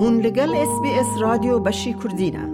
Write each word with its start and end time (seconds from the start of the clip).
هون 0.00 0.20
لگل 0.20 0.54
اس 0.54 0.80
بی 0.82 0.90
اس 0.90 1.20
رادیو 1.20 1.58
بشی 1.58 1.94
کردینه 2.04 2.48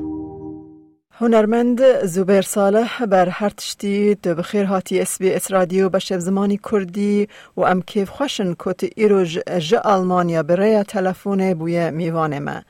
هنرمند 1.10 2.04
زوبر 2.04 2.42
صالح 2.42 3.06
بر 3.06 3.28
هر 3.28 3.48
تشتی 3.48 4.14
تو 4.14 4.34
بخیر 4.34 4.64
هاتی 4.64 5.00
اس 5.00 5.18
بی 5.18 5.32
اس 5.34 5.50
رادیو 5.50 5.88
بشب 5.88 6.18
زمانی 6.18 6.60
کردی 6.70 7.28
و 7.56 7.60
ام 7.60 7.82
کیف 7.82 8.08
خوشن 8.10 8.54
کت 8.58 8.84
ایروج 8.96 9.38
ج 9.58 9.74
آلمانیا 9.74 10.42
برای 10.42 10.84
تلفون 10.84 11.54
بوی 11.54 11.90
میوان 11.90 12.38
ما. 12.38 12.62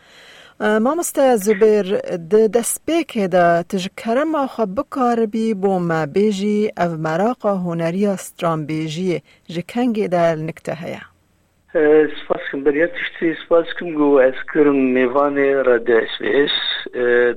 ما 0.60 0.94
مستا 0.94 1.36
زبر 1.36 1.82
د 2.30 2.34
دسپیک 2.34 3.18
دا 3.18 3.62
تجکرم 3.62 4.30
ما 4.30 4.46
خب 4.46 4.74
بکار 4.74 5.26
بی 5.26 5.54
بو 5.54 5.78
ما 5.78 6.06
بیجی 6.06 6.70
او 6.78 6.96
مراقا 6.96 7.54
هنری 7.56 8.06
استرام 8.06 8.66
بیجی 8.66 9.22
جکنگی 9.48 10.08
در 10.08 10.34
نکته 10.36 10.74
هیا. 10.74 11.13
میوان 14.72 15.38
رادیو 15.38 15.96
اس 15.96 16.18
بی 16.20 16.28
اس 16.28 16.50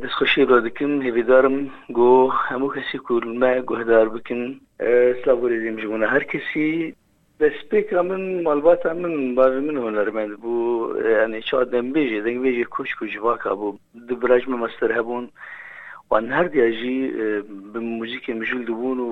دست 0.04 0.14
خوشی 0.14 0.46
را 0.46 0.60
دکم 0.60 1.02
هیویدارم 1.02 1.70
گو 1.94 2.30
همو 2.30 2.70
کسی 2.70 2.98
کول 2.98 3.62
گو 3.62 3.76
هدار 3.76 4.10
بکن 4.10 4.60
سلاوری 5.24 5.60
دیم 5.60 5.76
جمونه 5.76 6.08
هر 6.08 6.24
کسی 6.24 6.96
دەستپێک 7.42 7.94
من 7.94 8.44
مالباتە 8.44 8.86
من 8.86 9.36
باوی 9.36 9.60
من 9.60 9.78
هۆنەرمەند 9.84 10.34
بوو 10.42 10.98
ینی 11.22 11.42
چا 11.42 11.60
دەمبێژێ 11.74 12.20
دەنگبێژێ 12.26 12.66
کوشک 12.76 13.02
و 13.02 13.08
ژواکە 13.14 13.52
بوو 13.60 13.78
دبراژمە 14.10 14.58
مەستەر 14.64 14.92
هەبوون 14.98 15.26
وان 16.12 16.26
هەردیاژی 16.38 17.00
bi 17.72 17.80
موزیکê 17.80 18.34
mijûl 18.42 18.64
dibûn 18.70 19.00
û 19.08 19.12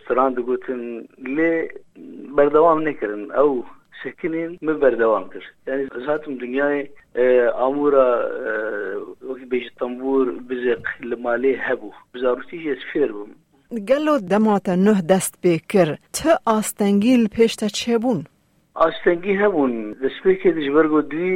stran 0.00 0.30
digotin 0.36 0.82
lê 1.36 1.52
berdewam 2.36 2.78
nekirin 2.84 3.24
ew 3.42 3.52
sekinên 3.62 3.79
سکنین 4.04 4.58
من 4.62 4.80
بردوام 4.80 5.28
کرد 5.28 5.42
یعنی 5.66 5.88
زاتم 6.06 6.34
دنیای 6.34 6.88
امورا 7.58 8.30
وقتی 9.30 9.44
بیش 9.44 9.64
تنبور 9.80 10.32
بزق 10.32 11.04
لمالی 11.04 11.54
هبو. 11.54 11.92
بزاروتی 12.14 12.58
جیس 12.62 12.78
فیر 12.92 13.12
بوم. 13.12 13.30
گلو 13.88 14.18
نه 14.68 15.02
دست 15.02 15.38
بکر. 15.42 15.96
تا 16.12 16.38
آستنگیل 16.46 17.28
پشت 17.28 17.64
چه 17.64 17.98
بون؟ 17.98 18.24
ئاستەنگی 18.82 19.34
هەبوون 19.42 19.74
دەستپێکێ 20.02 20.50
دژبەرگۆ 20.58 21.00
دوی 21.12 21.34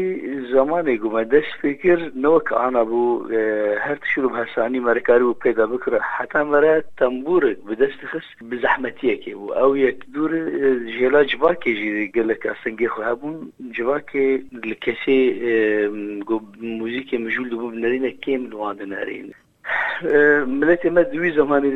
زمانێک 0.53 0.99
گومە 1.03 1.23
دەستپێکر 1.35 2.01
نەوەک 2.23 2.49
ئانا 2.61 2.85
بوو 2.91 3.29
هەر 3.87 3.97
تشور 4.03 4.25
هەسانی 4.41 4.85
مەرەکاری 4.89 5.27
و 5.29 5.39
پێدا 5.45 5.65
بکرە 5.73 5.99
حتا 6.15 6.41
مەرە 6.53 6.75
تەمبورێک 7.01 7.59
بەدەستی 7.69 8.07
خست 8.11 8.31
بزەحمەتیەکێ 8.51 9.33
بوو 9.39 9.57
ئەو 9.59 9.71
یەک 9.87 9.99
دوور 10.15 10.33
ژێلا 10.95 11.23
جوواکێژی 11.31 12.11
گەلک 12.17 12.43
ئاستەنگی 12.49 12.93
خۆ 12.93 13.01
هەبوون 13.11 13.37
جوواکێ 13.77 14.27
لە 14.71 14.77
کەسێ 14.85 15.19
موزیکێ 16.79 17.17
مژول 17.25 17.49
بوو 17.61 17.77
نەرینە 17.83 18.11
کێم 18.23 18.43
نوواندە 18.53 18.87
نارێن 18.95 19.29
ملت 20.47 20.87
ما 20.87 21.03
دوی 21.03 21.33
زمانی 21.33 21.71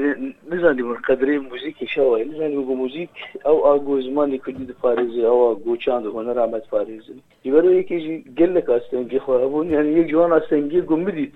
نزانی 0.52 0.82
من 0.82 0.94
قدری 0.94 1.38
موزیک 1.38 1.84
شوی 1.94 2.24
نزانی 2.24 2.56
بگو 2.56 2.74
موزیک 2.74 3.10
او 3.44 3.66
آگو 3.66 4.00
زمانی 4.00 4.38
کردی 4.38 4.64
د 4.64 5.24
آگو 5.24 5.76
چاند 5.76 6.06
هنر 6.06 6.38
آمد 6.38 6.62
پاریزی. 6.70 7.22
یبرو 7.44 7.72
یکی 7.72 8.24
گلک 8.38 8.70
استنگی 8.70 9.18
خواه 9.18 9.46
بون 9.46 9.70
یعنی 9.70 9.88
یک 9.88 10.06
جوان 10.06 10.32
استنگی 10.32 10.80
گم 10.80 11.04
بدید. 11.04 11.32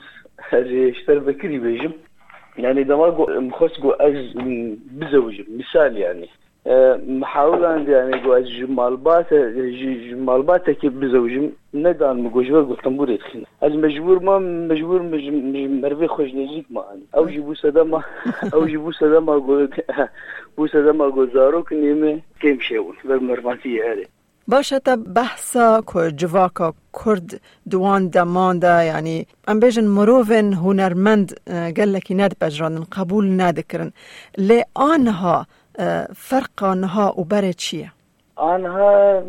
اشتر 0.53 1.19
بکری 1.19 1.59
بیجم 1.59 1.95
يعني 2.59 2.85
دماغ 2.85 3.31
مخص 3.31 3.81
جو 3.83 3.93
از 4.01 4.35
بزوجم. 5.01 5.45
مثال 5.59 5.97
يعني 5.97 6.29
محاولان 7.07 7.85
دیامی 7.85 8.21
گو 8.21 8.31
از 8.31 8.45
جمالبات 8.51 9.35
جمالبات 10.11 10.79
که 10.81 10.91
بزوجم 10.91 11.49
ندان 11.75 12.21
مگوجور 12.21 12.65
گفتم 12.65 12.97
بوری 12.97 13.19
تخین 13.19 13.47
از 13.63 13.73
مجبور 13.73 14.19
ما 14.19 14.39
مجبور 14.39 15.03
مروی 15.83 16.07
خوش 16.07 16.35
نزیک 16.35 16.67
ما 16.71 16.85
ان 16.93 17.21
او 17.21 17.31
جبو 17.31 17.55
صدا 17.55 17.85
ما 17.85 18.05
او 18.53 18.67
جبو 18.67 18.93
صدا 18.93 19.21
ما 19.21 19.41
گو 19.41 19.67
بو 20.57 20.67
صدا 20.69 20.93
ما 20.93 21.11
گزارو 21.11 21.63
کنیم 21.63 22.23
کم 22.43 22.59
شون 22.59 22.95
بر 23.05 23.17
مرمانتی 23.17 23.79
هره 23.79 24.07
باشه 24.49 24.79
تا 24.79 24.97
بحثا 24.97 25.83
که 25.93 26.11
جواکا 26.11 26.75
کرد 27.05 27.41
دوان 27.71 28.09
دمانده 28.09 28.85
یعنی 28.85 29.27
ام 29.49 29.61
بیجن 29.61 29.85
مروفن 29.85 30.53
هنرمند 30.53 31.33
گلکی 31.77 32.15
ند 32.15 32.39
بجرانن 32.39 32.85
قبول 32.93 33.41
ندکرن 33.41 33.93
لی 34.39 34.63
آنها 34.75 35.47
فرق 36.17 36.63
آنها 36.63 37.15
و 37.19 37.25
بره 37.25 37.53
چیه؟ 37.53 37.93
آنها 38.37 39.23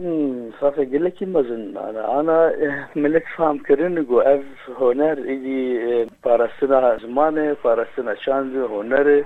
فرق 0.60 0.80
گلکی 0.84 1.26
مزن؟ 1.26 1.78
انا 1.78 2.20
انا 2.20 2.52
ملت 2.96 3.24
فهم 3.38 3.60
کردن 3.60 4.04
گو 4.04 4.20
اف 4.20 4.42
هنر 4.80 5.18
ایدی 5.28 5.80
پارستنا 6.24 6.98
زمانه 6.98 7.54
پارستنا 7.54 8.16
چاند 8.16 8.56
هنر 8.56 9.24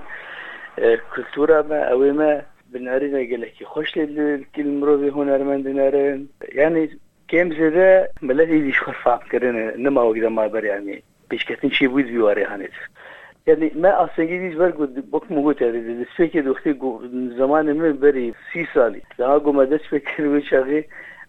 کلتورا 1.16 1.62
ما 1.62 1.76
اوی 1.92 2.12
ما 2.12 2.42
بنارينا 2.72 3.18
قال 3.18 3.40
لك 3.40 3.64
خوش 3.64 3.94
كل 4.54 4.68
مروبي 4.80 5.10
هنرمند 5.10 5.68
نارن 5.68 6.26
يعني 6.42 6.98
كم 7.28 7.52
زده 7.52 8.10
ملاتي 8.22 8.60
دي 8.60 8.72
شخر 8.72 8.92
فاهم 8.92 9.18
كرنا 9.18 9.76
نما 9.76 10.28
ما 10.28 10.46
بر 10.46 10.64
يعني 10.64 11.02
بيش 11.30 11.44
كتن 11.44 11.70
شي 11.70 11.86
بود 11.86 12.04
بيواري 12.04 12.46
یعنی 13.48 13.70
من 13.74 13.92
افسنگی 13.92 14.38
دیش 14.38 14.56
بر 14.56 14.70
گود 14.70 15.10
بک 15.10 15.32
مگو 15.32 15.52
تاری 15.52 15.80
دیده 15.82 16.06
سپی 16.14 16.28
که 16.28 16.42
دختی 16.42 16.74
زمان 17.38 17.72
من 17.72 17.92
بری 17.92 18.34
سی 18.52 18.66
سالی. 18.74 19.02
لها 19.18 19.38
گو 19.38 19.52
مدش 19.52 19.80
فکر 19.90 20.26
و 20.26 20.40
شاقی 20.40 20.84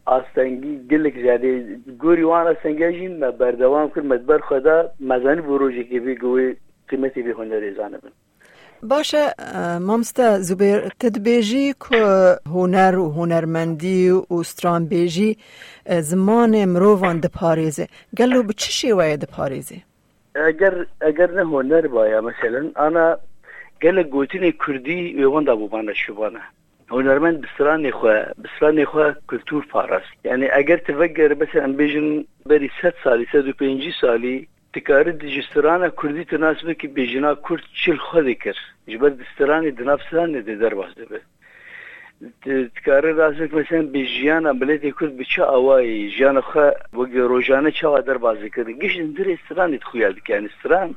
آستنگی 0.06 0.88
گلک 0.91 1.13
زیاده. 1.13 1.78
گوری 2.00 2.24
وان 2.24 2.47
آستنگی 2.47 2.91
جین 2.91 3.19
ما 3.19 3.31
بردوام 3.31 3.90
کرد 3.90 4.06
مدبر 4.06 4.40
خدا 4.40 4.90
مزانی 5.00 5.41
بروژی 5.41 5.84
که 5.84 6.00
بی 6.00 6.16
گوی 6.16 6.56
قیمتی 6.88 7.22
بی 7.22 7.31
هنده 7.31 7.59
ریزانه 7.59 7.97
بند 7.97 8.12
باشه 8.84 9.34
مامستا 9.80 10.40
زبیر 10.40 10.80
تدبیجی 11.00 11.74
که 11.90 12.36
هنر 12.47 12.97
و 12.97 13.12
هنرمندی 13.12 14.09
و 14.09 14.44
ستران 14.44 14.86
بیجی 14.86 15.38
زمان 16.00 16.66
مروان 16.66 17.19
دپاریزه. 17.19 17.88
گلو 18.18 18.44
به 18.44 18.53
چه 18.53 18.72
شیوه 18.72 19.18
دپاریزه؟ 19.18 19.75
ده 20.38 20.41
پاریزه 20.41 20.47
اگر 20.48 20.86
اگر 21.00 21.30
نه 21.30 21.42
هنر 21.42 21.86
بایا 21.86 22.20
مثلا 22.20 22.70
انا 22.76 23.19
گل 23.82 24.02
گوتین 24.02 24.52
کردی 24.66 25.12
ویوان 25.12 25.44
دا 25.44 25.56
بوبانه 25.56 25.94
شبانه 25.94 26.41
هنرمند 26.91 27.41
بسران 27.41 27.91
خو 27.91 28.08
بسران 28.44 28.84
خو 28.84 29.10
کلتور 29.28 29.66
پاراست 29.70 30.06
یعنی 30.25 30.48
اگر 30.52 30.76
تفکر 30.76 31.34
مثلا 31.34 31.72
بیجن 31.72 32.25
بری 32.47 32.70
100 32.82 32.94
سالی 33.04 33.26
105 33.32 33.94
سالی 34.00 34.48
تکاری 34.75 35.12
دجستران 35.12 35.92
کردی 36.02 36.25
تناسبه 36.25 36.75
که 36.75 36.88
بیجنا 36.88 37.34
کرد 37.34 37.62
چل 37.84 37.97
خود 37.97 38.32
کر 38.32 38.56
جبر 38.86 39.08
دستران 39.08 39.70
دنافسان 39.70 40.41
ده 40.41 40.54
در 40.54 40.75
بازده 40.75 41.04
به 41.04 41.20
تکاری 41.20 41.38
دکاره 42.46 43.12
راست 43.12 43.53
مثلا 43.53 43.81
به 43.81 44.06
جیان 44.06 44.59
بلدی 44.59 44.94
کرد 45.00 45.18
به 45.18 45.24
چه 45.24 45.44
آوایی؟ 45.44 46.12
جیان 46.12 46.41
خواه 46.41 46.72
وگه 46.94 47.22
روژانه 47.22 47.72
چه 47.72 48.02
در 48.02 48.18
بازی 48.18 48.50
کرد 48.50 48.69
گیش 48.69 48.96
در 48.96 49.31
استران 49.31 49.72
دید 49.72 49.84
خویاد 49.84 50.19
کن 50.19 50.46
استران 50.46 50.96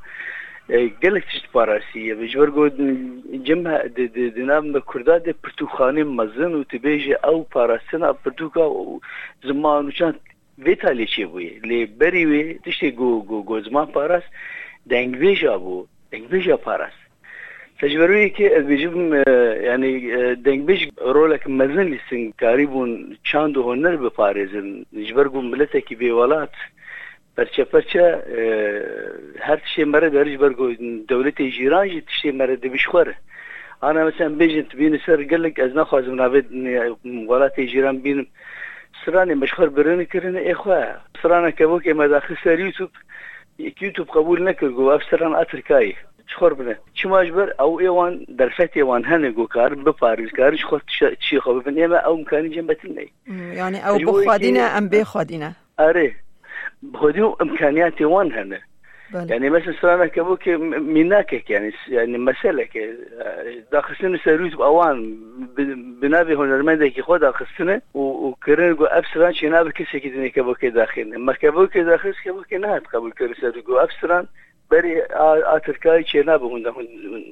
گلک 1.03 1.25
تشت 1.25 1.53
پاراسیه 1.53 2.15
بجبر 2.15 2.51
گو 2.51 2.69
جمع 3.45 3.89
دنام 4.37 4.83
کرده 4.95 5.19
ده 5.19 5.33
پرتوخانه 5.33 6.05
مزن 6.05 6.53
و 6.55 6.65
تبیجه 6.65 7.19
او 7.29 7.45
پاراسینا 7.45 8.13
پرتوکا 8.13 8.73
زمان 9.43 9.87
و 9.87 9.91
چند. 9.91 10.21
ویتالی 10.59 11.07
چه 11.07 11.27
بویه 11.27 11.61
لی 11.65 11.87
بری 11.87 12.25
وی 12.25 12.55
تشتی 12.65 12.91
گو 12.91 13.23
گو 13.23 13.43
گو 13.43 13.61
زمان 13.61 13.87
پاراس 13.87 14.23
دنگویجا 14.91 15.59
بو. 15.59 15.87
دنگویجا 16.13 16.57
پاراس. 16.57 16.93
تجبروي 17.83 18.29
كي 18.29 18.59
از 18.59 18.65
بيجيب 18.65 19.23
يعني 19.61 20.35
دنگبيش 20.35 20.89
رولك 21.03 21.49
مزن 21.49 21.83
لسن 21.83 22.33
كاريبون 22.39 23.17
چاندو 23.25 23.63
هنر 23.63 23.97
بپاريزن 23.97 24.85
نجبرگو 24.93 25.41
ملتكي 25.41 25.95
بيولات 25.95 26.51
پرچه 27.37 27.65
پرچه 27.65 28.23
هر 29.41 29.57
تشتی 29.57 29.85
مره 29.85 30.09
دارج 30.09 30.37
برگو 30.37 30.73
دولت 31.09 31.43
جیران 31.43 31.89
جی 31.89 32.01
تشتی 32.01 32.31
مره 32.31 32.55
دبیش 32.57 32.87
خوره 32.87 33.15
انا 33.83 34.05
مثلا 34.05 34.29
بيجنت 34.29 34.77
بين 34.77 34.99
سر 35.07 35.23
قلك 35.25 35.61
از 35.61 35.77
نخوازم 35.77 36.15
نابد 36.15 36.47
ولات 37.29 37.61
جيران 37.61 37.99
بين 37.99 38.27
سراني 39.05 39.35
مشخر 39.35 39.69
برن 39.69 40.03
كرن 40.05 40.37
اخوا 40.37 40.85
سرانا 41.23 41.51
كبوك 41.51 41.89
ما 41.89 42.07
داخل 42.07 42.37
سر 42.45 42.61
يوتيوب 42.61 42.91
يوتيوب 43.59 44.09
قبول 44.09 44.45
نكر 44.45 44.69
جو 44.69 44.91
افسران 44.91 45.35
اتركاي 45.35 45.97
چخور 46.33 46.55
بنه 46.55 46.79
چی 46.95 47.09
مجبر 47.09 47.55
او 47.61 47.81
ایوان 47.81 48.27
در 48.39 48.49
فت 48.49 48.77
ایوان 48.77 49.05
هنه 49.05 49.31
گو 49.31 49.47
کار 49.47 49.75
بپاریز 49.75 50.31
کارش 50.37 50.65
خود 50.65 50.83
چی 51.21 51.41
خوب 51.41 51.65
بن 51.65 51.85
اما 51.85 51.97
او 51.97 52.19
امکانی 52.19 52.49
جنبتن 52.49 52.89
نی. 52.89 53.13
یعنی 53.55 53.81
او 53.81 53.99
بخوادینه 53.99 54.61
ام 54.61 54.89
بخوادینه. 54.89 55.57
اره 55.79 56.13
بخودی 56.95 57.21
امکانیات 57.21 57.95
ایوان 58.01 58.33
هنه. 58.33 58.61
بله. 59.13 59.31
يعني 59.31 59.51
مثلا 59.51 59.75
سرانا 59.81 60.07
كبوك 60.07 60.49
ميناكك 60.49 61.51
يعني 61.51 61.73
يعني 61.89 62.19
مسألة 62.19 62.69
داخل 63.73 64.21
سرويت 64.25 64.55
بأوان 64.55 65.17
بنابي 66.03 66.35
هنرمندك 66.35 67.01
خود 67.01 67.21
داخل 67.21 67.81
وكرن 67.95 68.75
جو 68.75 68.85
أفسران 68.85 69.35
شناب 69.35 69.71
كسي 69.71 70.01
كدني 70.01 70.31
كبوك 70.31 70.65
داخل 70.65 71.19
ما 71.19 71.33
كبوك 71.33 71.79
داخل 71.79 72.15
كبوك 72.25 72.53
نهات 72.53 72.87
قبل 72.87 73.13
كرن 73.13 74.27
أفسران 74.73 74.81
بري 74.81 75.03
آتركاي 75.57 76.05
شناب 76.05 76.43
هون 76.43 76.65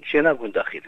شناب 0.05 0.41
هون 0.41 0.51
داخل. 0.51 0.81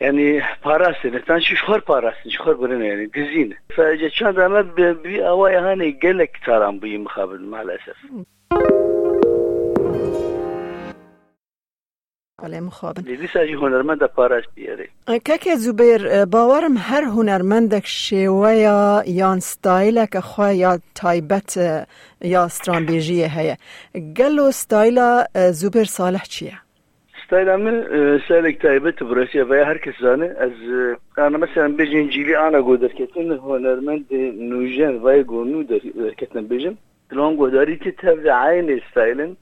يعني 0.00 0.42
باراسن 0.64 1.24
تان 1.24 1.40
شخور 1.40 1.78
باراسن 1.88 2.30
شخور 2.30 2.54
برنا 2.54 2.84
يعني 2.84 3.06
دزين 3.06 3.56
فجأة 3.76 4.10
كان 4.20 4.34
دائما 4.34 4.60
بي 4.92 5.28
أواي 5.28 5.56
هاني 5.56 5.98
قلك 6.02 6.40
ترام 6.46 6.78
بي 6.78 6.98
مخابل 6.98 7.42
مع 7.42 7.62
الأسف 7.62 7.96
بله 12.42 12.60
مخابن 12.60 13.02
لیدی 13.02 13.26
ساجی 13.26 13.52
هنرمند 13.52 14.02
پاراش 14.06 14.44
بیاره. 14.54 14.88
که 15.40 15.56
زوبیر 15.56 16.24
باورم 16.24 16.76
هر 16.76 17.04
هنرمندک 17.04 17.86
شیوه 17.86 18.52
یان 19.06 19.40
ستایل 19.40 20.06
که 20.06 20.20
خواه 20.20 20.54
یا 20.54 20.78
تایبت 20.94 21.56
یا 22.20 22.44
استرانبیجی 22.44 23.24
هیا 23.24 23.56
گلو 24.16 24.50
ستایل 24.50 25.00
زوبیر 25.52 25.84
صالح 25.84 26.22
چیه؟ 26.22 26.52
ستایل 27.26 27.56
من 27.56 27.86
سالك 28.28 28.62
تایبت 28.62 29.02
براسيا 29.02 29.46
و 29.50 29.52
هر 29.54 29.78
کس 29.78 29.94
زانه. 30.00 30.26
از 30.26 30.52
انا 31.18 31.38
مثلا 31.38 31.84
جيلي 31.84 32.36
انا 32.36 32.60
قدر 32.60 32.88
كتن 32.88 33.30
هنرمند 33.32 34.04
نوجن 34.50 34.94
و 35.02 35.22
گونو 35.22 35.62
در 35.62 35.78
كتن 36.16 36.46
بيجن 36.46 36.76
تلون 37.10 37.36
قدري 37.36 37.76
تتبع 37.76 38.32
عين 38.32 38.80
ستايلن 38.90 39.26
دمات 39.26 39.36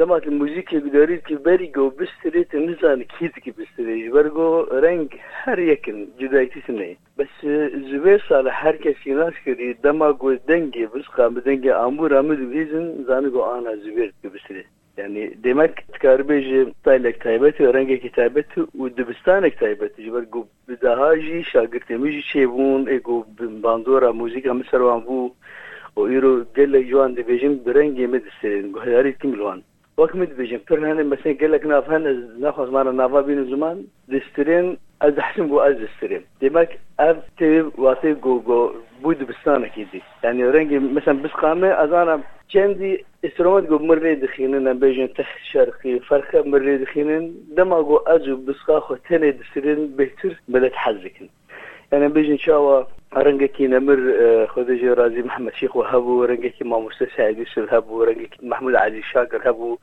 الموزيك 0.00 0.74
بداريت 0.74 1.24
كي 1.24 1.34
بري 1.34 1.66
جو 1.66 1.90
بستريت 1.90 2.54
نزان 2.54 3.02
كيد 3.02 3.30
كي 3.30 3.50
بستريت 3.50 4.12
برغو 4.12 4.62
رنگ 4.62 5.08
هر 5.42 5.58
يكن 5.58 6.08
جدايتي 6.20 6.60
سنه 6.66 6.96
بس 7.18 7.46
زبير 7.90 8.24
صالح 8.28 8.66
هر 8.66 8.76
كسي 8.76 9.10
ناس 9.10 9.34
كري 9.44 9.72
دما 9.72 10.10
جو 10.10 10.34
دنگي 10.48 10.86
بس 10.86 11.06
قام 11.06 11.38
دنگي 11.38 11.72
امور 11.72 12.18
امد 12.18 12.38
بيزن 12.38 13.04
زانگو 13.08 13.44
انا 13.44 13.74
زبير 13.76 14.12
كي 14.22 14.28
بستريت 14.28 14.66
يعني 14.98 15.38
demek 15.44 15.74
karbej 16.02 16.66
taylek 16.84 17.20
taybet 17.20 17.60
renge 17.60 18.00
kitabet 18.00 18.46
u 18.74 18.96
dibistanek 18.96 19.58
taybet 19.58 19.98
jiber 19.98 20.22
go 20.22 20.46
bidahaji 20.68 21.44
şagirtemi 21.44 22.22
çebun 22.22 22.86
ego 22.86 23.26
bandora 23.62 24.12
müzik 24.12 24.44
mesela 24.54 25.06
bu 25.06 25.34
o 25.96 26.08
iro 26.08 26.44
gelle 26.56 26.84
juan 26.84 27.16
de 27.16 27.28
bejim 27.28 27.60
renge 27.74 28.06
medisrin 28.06 28.72
go 28.72 28.80
hayari 28.80 29.18
kimlwan 29.18 29.62
وقت 29.96 30.16
مدبجن 30.16 30.60
فرنا 30.68 31.02
مثلا 31.02 31.36
قال 31.40 31.52
لك 31.52 31.66
نافان 31.66 32.30
ناخذ 32.40 32.70
معنا 32.70 32.90
نافا 32.90 33.20
بين 33.20 33.44
زمان 33.44 33.84
دسترين 34.08 34.76
از 35.00 35.18
حسن 35.18 35.48
جو 35.48 35.58
از 35.58 35.76
دسترين 35.76 36.22
دمك 36.40 36.78
اف 37.00 37.16
تي 37.38 37.60
واسي 37.60 38.14
جو 38.14 38.40
جو 38.40 38.72
بود 39.02 39.22
بستانه 39.22 39.68
كيدي 39.68 40.02
يعني 40.24 40.44
رنجي 40.44 40.78
مثلا 40.78 41.22
بس 41.22 41.30
قامه 41.30 41.68
از 41.68 41.92
انا 41.92 42.20
كندي 42.52 43.04
استرومات 43.24 43.68
جو 43.68 43.78
مري 43.78 44.14
دخينن 44.14 44.78
بيجن 44.78 45.12
تخ 45.12 45.26
شرقي 45.52 46.00
فرخه 46.00 46.42
مري 46.42 46.76
دخينن 46.76 47.34
دما 47.56 47.82
جو 47.82 47.96
اجو 47.96 48.36
بسقا 48.36 48.80
خو 48.80 48.94
تنه 48.94 49.30
دسترين 49.30 49.96
بهتر 49.96 50.40
بلد 50.48 50.72
حزكن 50.72 51.28
يعني 51.92 52.08
بيجن 52.08 52.36
شاوا 52.36 52.84
رنگکی 53.16 53.68
نمر 53.68 54.46
خودجی 54.46 54.88
رازی 54.88 55.22
محمد 55.22 55.54
شیخ 55.54 55.74
و 55.74 55.82
هبو 55.82 56.26
رنگکی 56.26 56.64
ماموستا 56.64 57.06
سعید 57.16 57.38
یوسف 57.38 57.72
هبو 57.72 58.04
رنگکی 58.04 58.46
محمود 58.46 58.76
عزیز 58.76 59.02
شاکر 59.12 59.48
هبو 59.48 59.78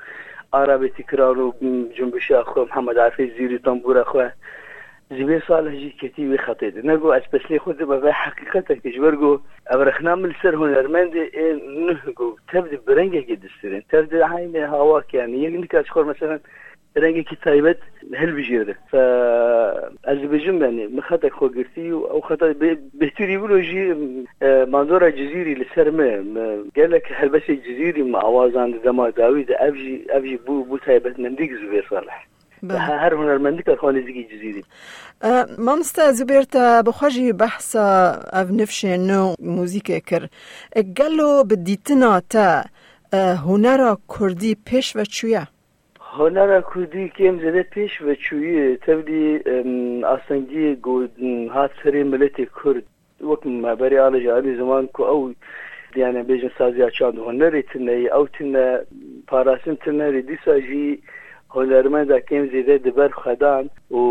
عربی 0.54 0.90
تکرار 0.90 1.40
و 1.40 1.54
جنبش 1.98 2.32
اخو 2.32 2.66
محمد 2.66 3.00
عفیف 3.00 3.38
زیری 3.38 3.58
تنبور 3.58 3.98
اخو 3.98 4.30
زیبه 5.10 5.44
صالح 5.48 5.72
جی 5.72 5.92
کتی 5.92 6.28
وی 6.28 6.38
خطید 6.38 6.88
نگو 6.88 7.08
از 7.08 7.22
پسلی 7.34 7.60
خود 7.60 7.78
به 7.78 8.14
حقیقت 8.14 8.72
کشور 8.72 9.16
گو 9.16 9.40
ابرخنا 9.68 10.16
مل 10.16 10.34
سر 10.44 10.54
هنرمند 10.54 11.12
نه 11.88 12.12
گو 12.16 12.36
تبدی 12.48 12.78
برنگکی 12.78 13.36
دسترین 13.36 13.84
تبدی 13.90 14.18
عین 14.18 14.56
هوا 14.56 15.04
یعنی 15.14 15.38
یک 15.38 15.64
نکاش 15.64 15.92
خور 15.92 16.06
مثلا 16.06 16.40
رەنگێکی 17.00 17.36
تایبەت 17.46 17.82
هەلبژێرە 18.22 18.76
ئەز 20.08 20.22
بژم 20.32 20.58
بێنێ 20.62 20.86
مخەتە 20.98 21.30
خۆگرتی 21.38 21.88
و 21.96 22.00
ئەو 22.12 22.22
خەتە 22.28 22.46
بهتوری 23.02 23.38
بلۆژی 23.44 23.86
مادۆرە 24.74 25.10
جززیری 25.20 25.60
لەسەرمە 25.62 26.10
گەلێک 26.78 27.06
هەلبەسی 27.20 27.56
جززیری 27.66 28.04
ماوازان 28.16 28.70
دەما 28.86 29.08
داوی 29.20 29.46
ئەژی 29.62 29.96
ئەژی 30.14 30.38
بوو 30.46 30.66
بوو 30.68 30.84
تایبەتمەندیک 30.88 31.52
زوێ 31.62 31.82
ساڵح 31.90 32.20
هەر 33.02 33.14
هوەرمەندیکە 33.20 33.74
خۆنزیگی 33.82 34.24
جززیری 34.32 34.64
مامستە 35.68 36.04
زبێرتە 36.20 36.66
بەخۆژی 36.88 37.38
بەحسە 37.42 37.86
ئەف 38.36 38.48
نفشێن 38.60 39.10
و 39.22 39.36
موزیکێ 39.56 40.00
کرد. 40.10 40.32
گەلۆ 40.98 41.32
بدیتنا 41.50 42.14
تە 42.34 42.48
هوەرە 43.46 43.92
کوردی 44.14 44.54
پێش 44.68 44.88
بە 44.98 45.06
چویە؟ 45.16 45.44
هنر 46.19 46.61
کردی 46.75 47.09
کم 47.09 47.39
زده 47.39 47.63
پیش 47.63 48.03
و 48.03 48.15
چویی 48.15 48.77
تبدی 48.77 49.39
آسنگی 50.05 50.77
هات 51.55 51.71
سری 51.83 52.03
ملت 52.03 52.37
کرد 52.37 52.85
وقت 53.21 53.47
مبری 53.47 53.99
آل 53.99 54.21
جاری 54.21 54.57
زمان 54.57 54.87
کو 54.87 55.03
او 55.03 55.33
yani 55.97 56.29
bejin 56.29 56.51
sazı 56.59 56.85
açan 56.85 57.13
huneri 57.13 57.63
tine 57.63 58.09
او 58.13 58.27
tine 58.27 58.85
parasın 59.27 59.75
tine 59.75 60.29
disa 60.29 60.61
jî 60.61 61.01
hunermenda 61.49 62.21
kem 62.21 62.45
zêde 62.45 62.85
diber 62.85 63.11
xedan 63.11 63.71
û 63.91 64.03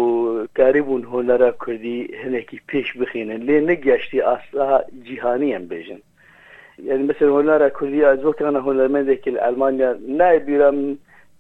karîbûn 0.58 1.04
hunera 1.04 1.52
Kurdî 1.52 2.00
hinekî 2.24 2.58
pêş 2.70 2.88
bixînin 3.00 3.42
lê 3.48 3.68
negeştî 3.68 4.26
asla 4.26 4.86
cîhanî 5.06 5.50
em 5.54 5.66
bêjin 5.72 6.02
yani 6.84 7.04
mesela 7.08 7.32
hunera 7.32 7.70
Kurdî 7.74 8.02
ez 8.02 8.22
wekana 8.22 8.60
hunermendekî 8.60 9.42
Almanya 9.42 9.98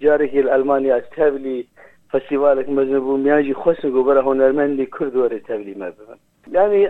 جارێکی 0.03 0.43
لە 0.47 0.51
ئەلمانیا 0.55 0.95
ئەستاویلی 0.99 1.59
فەسیوالێک 2.13 2.69
مەزن 2.77 3.01
بوو 3.05 3.23
میانجی 3.25 3.55
خۆستن 3.63 3.91
گۆ 3.95 4.01
بەرە 4.07 4.23
هۆنەرمەندی 4.29 4.91
کورد 4.95 5.15
وەرە 5.21 5.39
تەبلیمە 5.49 5.89
ببن 5.97 6.19
یعنی 6.57 6.81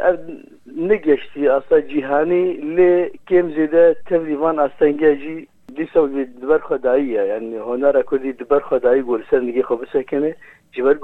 نگەشتی 0.91 1.51
ئاستا 1.53 1.79
جیهانی 1.91 2.45
لێ 2.77 2.93
کێم 3.29 3.47
زێدە 3.57 3.85
تەبلیوان 4.09 4.57
ئاستەنگیاجی 4.63 5.39
دیسە 5.77 6.01
دبەر 6.43 6.61
خۆداییە 6.69 7.23
یعنی 7.33 7.57
هۆنارە 7.69 8.03
کوردی 8.09 8.33
دبەر 8.41 8.63
خۆدایی 8.69 9.07
گۆرسەر 9.09 9.41
نگەی 9.49 9.67
خۆ 9.69 9.75
بسەکەنێ 9.81 10.33
جبەر 10.75 10.97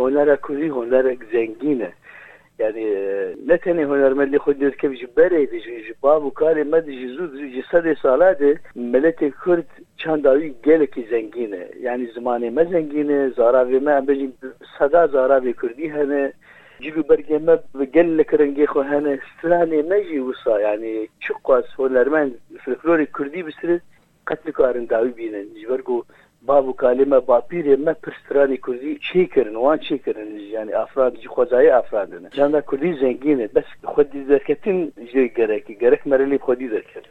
هۆنارە 0.00 0.36
کوردی 0.44 0.74
هۆنارێک 0.76 1.20
زەنگینە. 1.32 1.90
يعني 2.58 2.84
لا 3.46 3.56
تاني 3.56 3.84
هنرمندی 3.84 4.38
خود 4.38 4.58
دید 4.58 4.76
که 4.76 4.88
بجی 4.88 5.06
بره 5.06 5.46
بجی 5.46 5.94
باب 6.00 6.24
و 6.24 6.30
کاری 6.30 6.62
مد 6.62 6.86
زود 7.16 7.36
جی 7.36 7.64
صد 7.72 7.94
سالاته 8.02 8.60
ملت 8.76 9.20
کرد 9.44 9.66
چند 9.96 10.22
داوی 10.22 10.54
گلکی 10.64 11.06
زنگینه. 11.10 11.66
يعني 11.80 12.06
زمانه 12.06 12.50
ما 12.50 12.64
زنگینه 12.64 13.28
زاراوی 13.28 13.78
ما 13.78 14.00
بجی 14.00 14.32
صدا 14.78 15.06
زاراوی 15.06 15.52
کردی 15.52 15.88
هنه. 15.88 16.32
جيبي 16.80 17.02
برجع 17.02 17.38
ما 17.38 17.58
بقل 17.74 18.18
لك 18.18 18.70
خو 18.70 18.80
هنا 18.80 19.18
استلاني 19.18 19.82
مجي 19.82 20.20
وصا 20.20 20.58
يعني 20.58 21.08
شقاس 21.20 21.64
هنرمند 21.80 22.34
فلكلوري 22.64 23.06
كردي 23.06 23.42
بسر 23.42 23.80
قتل 24.26 24.50
كارن 24.50 24.86
داوي 24.86 25.10
بينا 25.10 25.44
جبرقو 25.62 26.02
باب 26.46 26.68
و 26.68 26.72
کالمە 26.82 27.20
باپیرێ 27.28 27.76
مە 27.86 27.94
پرسترانی 28.02 28.56
کوردی 28.56 28.98
چی 29.06 29.26
کردن؟ 29.26 29.56
وان 29.56 29.78
چی 29.78 29.98
کردن؟ 29.98 30.38
ژیانی 30.38 30.72
ئافرادی 30.72 31.28
خۆزایی 31.34 31.70
ئافرادن 31.76 32.28
جاندا 32.36 32.60
کوردی 32.60 32.92
زەنگینە 33.00 33.46
بەس 33.54 33.68
خودی 33.92 34.22
دەکەتن 34.32 34.78
ژێ 35.10 35.24
گەرەکی. 35.38 35.74
گەرەک 35.82 36.02
مەرەلی 36.10 36.38
خودی 36.46 36.68
دەکرد 36.76 37.06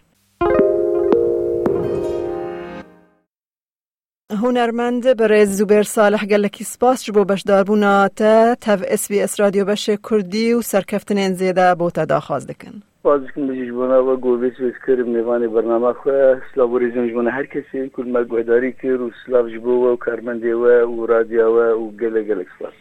هوەرمەند 4.41 5.03
بەڕێز 5.19 5.49
زوبێر 5.59 5.85
ساالح 5.95 6.23
گەلکی 6.31 6.63
سپاس 6.73 6.99
بۆ 7.15 7.23
بەشداربووناتە 7.31 8.35
تەV 8.65 8.81
SسBS 8.99 9.33
رادیۆ 9.41 9.65
بەشێ 9.69 9.95
کوردی 10.07 10.53
و 10.53 10.61
سەرکەفتنێن 10.71 11.33
زێدە 11.39 11.67
بۆ 11.79 11.87
تەداخواز 11.97 12.43
دەکەن. 12.51 12.75
زیده 13.03 13.11
بوتا 13.11 13.19
دا 13.19 13.19
خواست 13.19 13.25
دکن 13.25 13.47
بازكم 13.47 13.47
بجيش 13.47 13.69
بنا 13.69 13.97
وقوبيت 13.99 14.61
بذكر 14.61 15.03
ميواني 15.03 15.47
برنامج 15.47 15.95
خو 15.95 16.35
سلاو 16.53 16.77
ريزم 16.77 17.07
جبنا 17.07 17.39
هر 17.39 17.45
كسي 17.45 17.89
كل 17.89 18.09
ما 18.11 18.19
قهداري 18.19 18.71
كير 18.71 19.01
وسلاف 19.01 19.45
جبوه 19.45 19.91
وكارمنديوه 19.91 20.85
وراديوه 20.85 21.73
وقلق 21.75 22.27
قلق 22.27 22.47
سلاف 22.59 22.73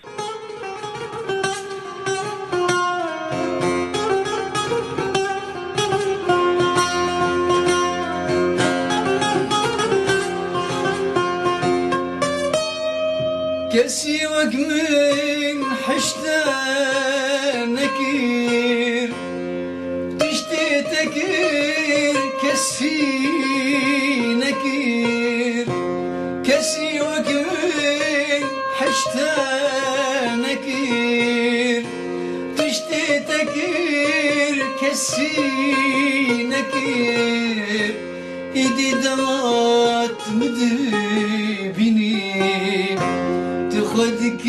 كسي 13.72 14.26
كسي 26.52 27.00
وكي 27.00 27.44
حشتانك 28.78 30.66
تشتي 32.56 33.20
تكير 33.28 34.66
كسي 34.80 35.32
نكير 36.44 37.94
إيدي 38.56 38.90
دات 38.92 40.20
مدبني 40.34 42.20
تخدك 43.70 44.44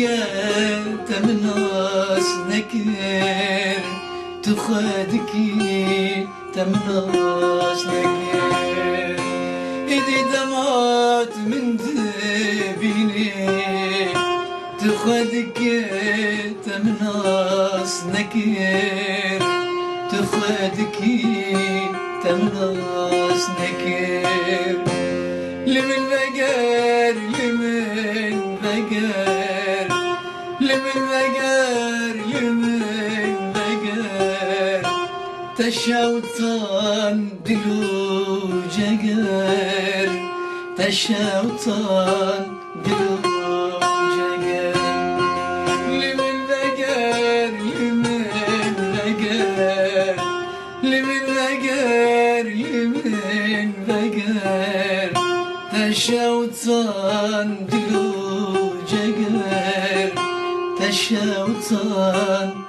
تمناس 1.08 2.28
نكير 2.50 3.82
تخدك 4.42 5.32
تمناس 6.54 7.86
نكير 7.86 8.53
ندي 9.94 10.22
دمات 10.22 11.36
من 11.36 11.76
دبيني 11.76 13.30
تخدك 14.78 15.60
من 16.68 18.04
نكير. 18.06 19.42
تخدك 20.10 21.00
من 22.24 23.42
نكير. 23.60 24.78
لمن 25.66 26.02
بقر 26.12 27.16
لمن 27.38 28.56
بقر. 28.62 29.53
Teşevtan 35.74 37.30
diluce 37.46 38.98
gel. 39.02 40.10
Teşevtan 40.76 42.44
diluce 42.84 44.30
gel. 44.44 44.74
Liminle 45.90 46.74
gel, 46.76 47.52
liminle 47.64 49.10
gel. 49.22 50.16
Liminle 50.84 51.54
gel, 51.62 52.46
liminle 52.46 54.08
gel. 54.08 55.10
Teşevtan 55.70 57.48
diluce 57.72 59.06
gel. 59.10 60.10
Teşevtan 60.78 62.63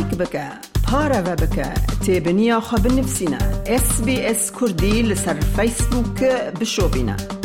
لایک 0.00 0.14
بکە 0.22 0.46
پارەوە 0.86 1.34
بکە 1.42 1.68
تێبنییا 2.04 2.58
خە 2.68 2.78
بنفسینە 2.84 3.42
SسBS 3.84 4.42
کوردی 4.56 4.96
لەسەر 5.10 5.38
فیسبووکە 5.54 6.34
بشۆبینە. 6.58 7.39